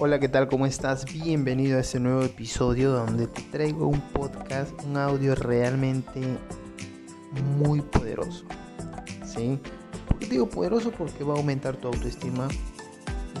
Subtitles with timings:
[0.00, 0.48] Hola, ¿qué tal?
[0.48, 1.04] ¿Cómo estás?
[1.04, 6.20] Bienvenido a este nuevo episodio donde te traigo un podcast, un audio realmente
[7.56, 8.44] muy poderoso.
[9.24, 9.60] ¿Sí?
[10.08, 10.90] ¿Por qué digo poderoso?
[10.90, 12.48] Porque va a aumentar tu autoestima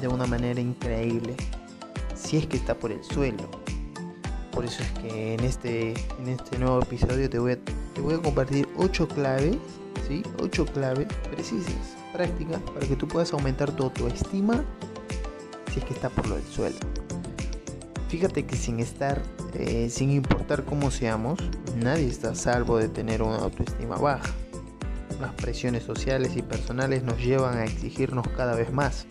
[0.00, 1.34] de una manera increíble.
[2.14, 3.50] Si es que está por el suelo.
[4.52, 7.58] Por eso es que en este, en este nuevo episodio te voy a,
[7.94, 9.56] te voy a compartir 8 claves,
[10.06, 10.22] ¿sí?
[10.40, 14.64] 8 claves precisas, prácticas, para que tú puedas aumentar tu autoestima
[15.78, 16.76] es que está por lo del suelo.
[18.08, 19.20] Fíjate que sin estar,
[19.54, 21.38] eh, sin importar cómo seamos,
[21.76, 24.30] nadie está a salvo de tener una autoestima baja.
[25.20, 29.06] Las presiones sociales y personales nos llevan a exigirnos cada vez más,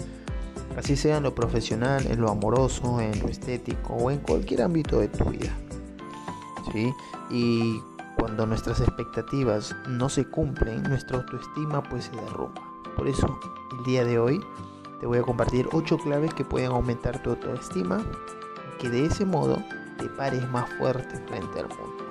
[0.78, 5.00] así sea en lo profesional, en lo amoroso, en lo estético o en cualquier ámbito
[5.00, 5.52] de tu vida.
[6.72, 6.94] ¿Sí?
[7.30, 7.82] Y
[8.18, 12.62] cuando nuestras expectativas no se cumplen, nuestra autoestima pues se derrumba.
[12.96, 13.40] Por eso,
[13.78, 14.40] el día de hoy
[15.04, 18.02] te voy a compartir 8 claves que pueden aumentar tu autoestima
[18.74, 19.62] y que de ese modo
[19.98, 22.06] te pares más fuerte frente al mundo.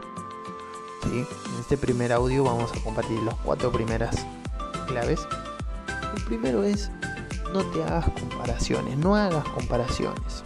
[1.06, 1.26] En
[1.58, 4.26] este primer audio vamos a compartir las cuatro primeras
[4.88, 5.26] claves.
[6.14, 6.90] El primero es
[7.54, 10.42] no te hagas comparaciones, no hagas comparaciones.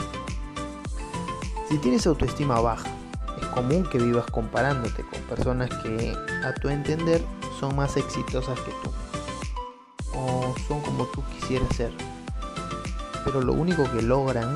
[1.69, 2.89] Si tienes autoestima baja,
[3.41, 7.25] es común que vivas comparándote con personas que a tu entender
[7.59, 8.93] son más exitosas que tú
[10.15, 12.06] o son como tú quisieras ser
[13.27, 14.55] pero lo único que logran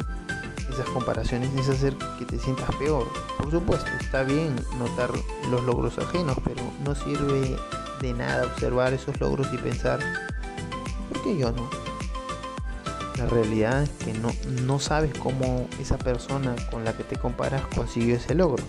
[0.72, 3.06] esas comparaciones es hacer que te sientas peor.
[3.36, 5.10] Por supuesto, está bien notar
[5.50, 7.56] los logros ajenos, pero no sirve
[8.00, 9.98] de nada observar esos logros y pensar,
[11.12, 11.68] ¿por qué yo no?
[13.18, 14.30] La realidad es que no,
[14.62, 18.62] no sabes cómo esa persona con la que te comparas consiguió ese logro.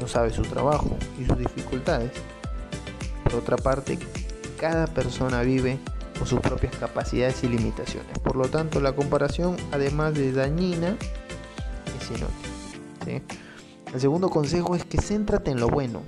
[0.00, 2.12] No sabes su trabajo y sus dificultades.
[3.24, 3.98] Por otra parte,
[4.58, 5.78] cada persona vive
[6.24, 8.18] sus propias capacidades y limitaciones.
[8.20, 10.96] Por lo tanto, la comparación, además de dañina,
[12.00, 13.22] es inútil.
[13.92, 16.02] El segundo consejo es que céntrate en lo bueno.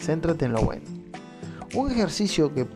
[0.00, 0.84] Céntrate en lo bueno.
[1.74, 2.66] Un ejercicio que,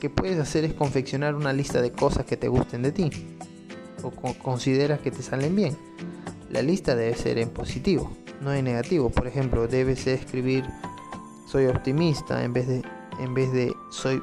[0.00, 3.10] que puedes hacer es confeccionar una lista de cosas que te gusten de ti
[4.02, 5.76] o consideras que te salen bien.
[6.50, 8.10] La lista debe ser en positivo,
[8.40, 9.10] no en negativo.
[9.10, 10.64] Por ejemplo, debes escribir
[11.46, 12.82] soy optimista en vez de
[13.18, 14.22] en vez de soy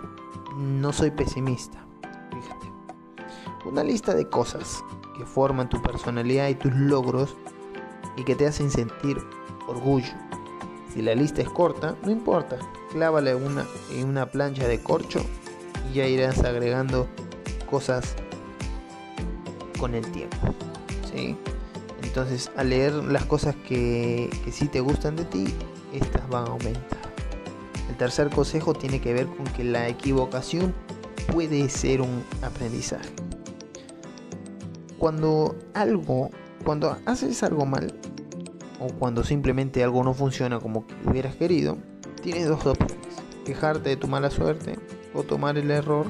[0.58, 1.84] no soy pesimista.
[2.31, 2.72] Fíjate.
[3.66, 4.84] Una lista de cosas
[5.18, 7.36] que forman tu personalidad y tus logros
[8.18, 9.18] y que te hacen sentir
[9.68, 10.14] orgullo.
[10.94, 12.58] Si la lista es corta, no importa,
[12.92, 15.25] clávala una, en una plancha de corcho
[15.90, 17.08] y ya irás agregando
[17.70, 18.16] cosas
[19.80, 20.38] con el tiempo.
[21.12, 21.36] ¿sí?
[22.04, 25.46] Entonces, al leer las cosas que, que sí te gustan de ti,
[25.94, 26.93] estas van a aumentar.
[27.90, 30.74] El tercer consejo tiene que ver con que la equivocación
[31.32, 33.10] puede ser un aprendizaje.
[34.98, 36.30] Cuando algo,
[36.64, 37.94] cuando haces algo mal
[38.80, 41.78] o cuando simplemente algo no funciona como hubieras querido,
[42.22, 42.98] tienes dos opciones.
[43.46, 44.80] Quejarte de tu mala suerte
[45.14, 46.08] o tomar el error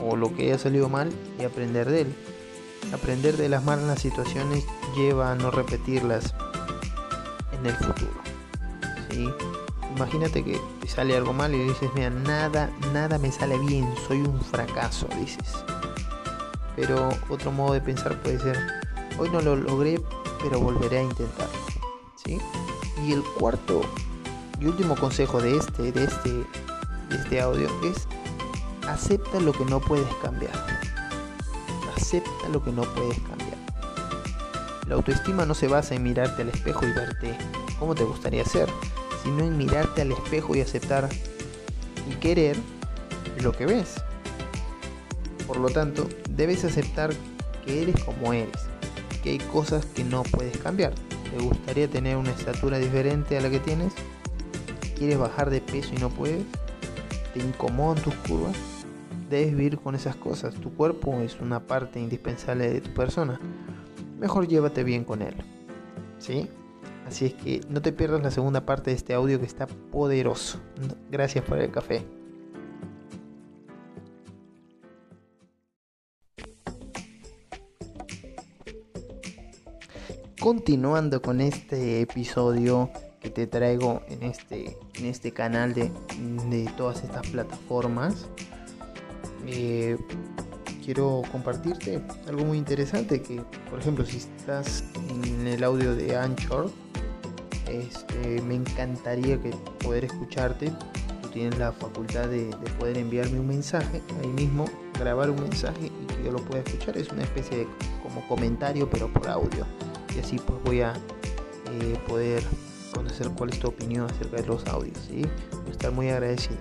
[0.00, 2.14] o lo que haya salido mal y aprender de él.
[2.92, 4.64] Aprender de las malas situaciones
[4.96, 6.34] lleva a no repetirlas
[7.58, 8.20] en el futuro.
[9.10, 9.28] ¿sí?
[9.96, 14.20] Imagínate que te sale algo mal y dices, mira, nada, nada me sale bien, soy
[14.20, 15.64] un fracaso, dices.
[16.76, 18.58] Pero otro modo de pensar puede ser,
[19.18, 20.00] hoy no lo logré,
[20.42, 21.48] pero volveré a intentar.
[22.24, 22.40] ¿Sí?
[23.06, 23.82] Y el cuarto
[24.60, 28.06] y último consejo de este, de este, de este audio es
[28.88, 30.52] acepta lo que no puedes cambiar.
[31.96, 33.58] Acepta lo que no puedes cambiar.
[34.88, 37.36] La autoestima no se basa en mirarte al espejo y verte
[37.82, 38.68] como te gustaría ser,
[39.22, 41.08] sino en mirarte al espejo y aceptar
[42.10, 42.56] y querer
[43.42, 43.94] lo que ves.
[45.46, 47.12] Por lo tanto, debes aceptar
[47.64, 48.56] que eres como eres,
[49.22, 50.94] que hay cosas que no puedes cambiar.
[51.30, 53.92] ¿Te gustaría tener una estatura diferente a la que tienes?
[54.96, 56.44] ¿Quieres bajar de peso y no puedes?
[57.34, 58.56] ¿Te incomodan tus curvas?
[59.30, 60.54] Debes vivir con esas cosas.
[60.54, 63.40] Tu cuerpo es una parte indispensable de tu persona.
[64.20, 65.34] Mejor llévate bien con él.
[66.18, 66.48] ¿Sí?
[67.06, 70.60] Así es que no te pierdas la segunda parte de este audio que está poderoso.
[71.10, 72.04] Gracias por el café.
[80.42, 82.90] Continuando con este episodio
[83.20, 85.92] que te traigo en este, en este canal de,
[86.76, 88.26] todas estas plataformas,
[89.46, 89.96] eh,
[90.84, 93.40] quiero compartirte algo muy interesante que,
[93.70, 96.72] por ejemplo, si estás en el audio de Anchor,
[97.72, 99.50] este, me encantaría que
[99.82, 100.70] poder escucharte,
[101.22, 104.66] que tienes la facultad de, poder enviarme un mensaje, ahí mismo
[104.98, 106.96] grabar un mensaje y que yo lo pueda escuchar.
[106.98, 107.66] Es una especie de
[108.02, 109.66] como comentario, pero por audio.
[110.14, 112.42] Y así pues voy a eh, poder
[112.94, 114.98] conocer cuál es tu opinión acerca de los audios.
[115.08, 115.22] ¿sí?
[115.50, 116.58] Voy a estar muy agradecido.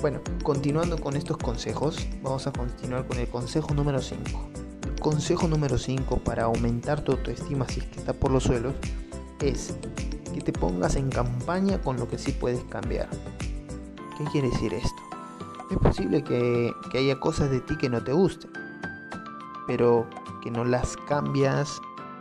[0.00, 4.22] Bueno, continuando con estos consejos, vamos a continuar con el consejo número 5.
[4.84, 8.74] El consejo número 5 para aumentar tu autoestima si es que está por los suelos
[9.40, 9.74] es
[10.36, 13.08] que te pongas en campaña con lo que sí puedes cambiar.
[14.18, 15.02] ¿Qué quiere decir esto?
[15.70, 18.50] Es posible que, que haya cosas de ti que no te gusten,
[19.66, 20.06] pero
[20.42, 21.80] que no las cambias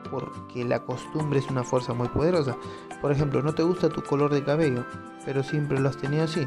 [0.10, 2.56] porque la costumbre es una fuerza muy poderosa.
[3.02, 4.86] Por ejemplo, no te gusta tu color de cabello,
[5.26, 6.46] pero siempre lo has tenido así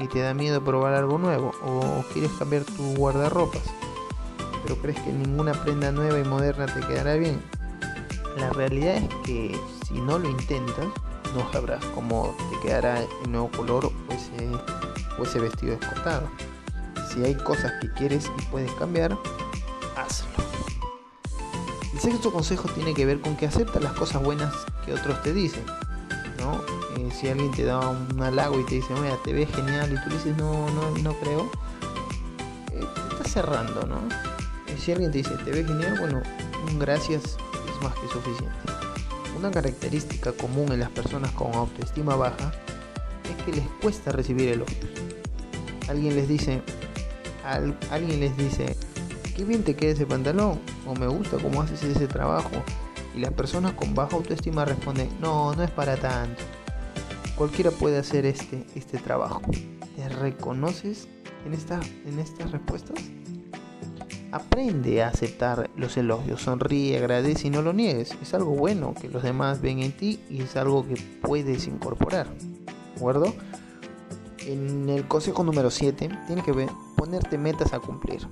[0.00, 3.62] y te da miedo probar algo nuevo o quieres cambiar tu guardarropas,
[4.64, 7.40] pero crees que ninguna prenda nueva y moderna te quedará bien.
[8.36, 10.86] La realidad es que si no lo intentas,
[11.34, 16.28] no sabrás cómo te quedará el nuevo color o ese, vestido escotado.
[17.08, 19.16] Si hay cosas que quieres y puedes cambiar,
[19.96, 20.28] hazlo.
[21.94, 24.54] El sexto consejo tiene que ver con que aceptas las cosas buenas
[24.84, 25.64] que otros te dicen.
[26.38, 26.60] ¿no?
[26.98, 30.04] Eh, si alguien te da un halago y te dice, mira, te ves genial y
[30.04, 31.50] tú dices, no, no, no creo,
[32.72, 34.00] eh, te estás cerrando, ¿no?
[34.74, 36.22] Y si alguien te dice, te ves genial, bueno,
[36.78, 37.38] gracias
[37.82, 38.54] más que suficiente.
[39.38, 42.52] Una característica común en las personas con autoestima baja
[43.30, 44.90] es que les cuesta recibir elogios.
[45.88, 46.62] Alguien les dice,
[47.90, 48.76] alguien les dice,
[49.36, 52.50] qué bien te queda ese pantalón, o me gusta cómo haces ese trabajo.
[53.14, 56.42] Y las personas con baja autoestima responden, no, no es para tanto.
[57.36, 59.42] Cualquiera puede hacer este, este trabajo.
[59.96, 61.08] ¿Te reconoces
[61.44, 62.96] en, esta, en estas respuestas?
[64.32, 68.16] Aprende a aceptar los elogios, sonríe, agradece y no lo niegues.
[68.20, 72.28] Es algo bueno que los demás ven en ti y es algo que puedes incorporar.
[72.28, 73.32] ¿De acuerdo?
[74.38, 78.26] En el consejo número 7 tiene que ponerte metas a cumplir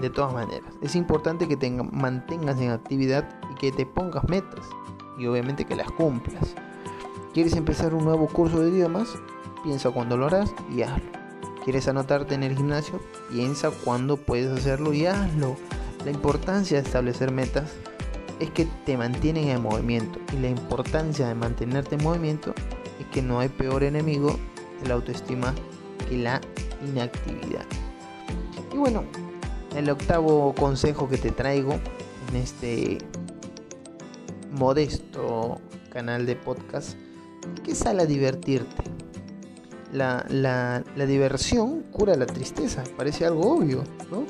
[0.00, 0.70] de todas maneras.
[0.82, 4.66] Es importante que te mantengas en actividad y que te pongas metas
[5.18, 6.54] y obviamente que las cumplas.
[7.32, 9.08] ¿Quieres empezar un nuevo curso de idiomas?
[9.62, 11.23] Piensa cuándo lo harás y hazlo.
[11.64, 13.00] ¿Quieres anotarte en el gimnasio?
[13.30, 15.56] Piensa cuándo puedes hacerlo y hazlo.
[16.04, 17.72] La importancia de establecer metas
[18.38, 22.54] es que te mantienen en movimiento y la importancia de mantenerte en movimiento
[23.00, 24.38] es que no hay peor enemigo
[24.82, 25.54] de la autoestima
[26.06, 26.42] que la
[26.86, 27.64] inactividad.
[28.70, 29.04] Y bueno,
[29.74, 31.80] el octavo consejo que te traigo
[32.28, 32.98] en este
[34.52, 36.98] modesto canal de podcast
[37.54, 38.83] es que sal a divertirte.
[39.94, 44.26] La, la, diversión cura la tristeza, parece algo obvio, ¿no?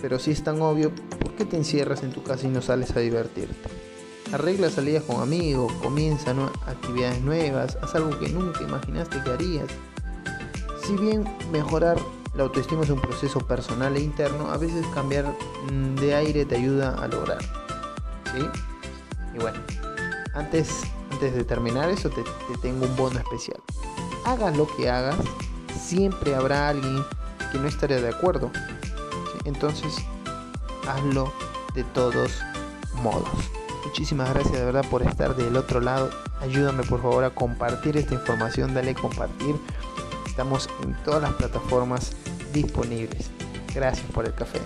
[0.00, 2.94] Pero si es tan obvio, ¿por qué te encierras en tu casa y no sales
[2.94, 3.68] a divertirte?
[4.32, 6.32] Arregla salidas con amigos, comienza
[6.66, 9.66] actividades nuevas, haz algo que nunca imaginaste que harías.
[10.84, 11.96] Si bien mejorar
[12.34, 15.26] la autoestima es un proceso personal e interno, a veces cambiar
[15.70, 17.42] mm, de aire te ayuda a lograr.
[18.32, 18.46] ¿sí?
[19.34, 19.58] Y bueno,
[20.34, 22.22] antes, antes de terminar eso te,
[22.62, 23.60] tengo un bono especial.
[24.24, 25.16] Hagas lo que hagas,
[25.78, 27.04] siempre habrá alguien
[27.52, 28.50] que no estaría de acuerdo.
[29.44, 29.94] Entonces,
[30.88, 31.32] hazlo
[31.74, 32.40] de todos
[33.02, 33.28] modos.
[33.84, 36.10] Muchísimas gracias de verdad por estar del otro lado.
[36.40, 39.56] Ayúdame por favor a compartir esta información, dale compartir
[40.40, 42.12] Estamos en todas las plataformas
[42.54, 43.30] disponibles.
[43.74, 44.58] Gracias por el café.